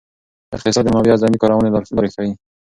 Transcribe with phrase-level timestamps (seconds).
[0.55, 2.31] اقتصاد د منابعو اعظمي کارونې لارې ښيي.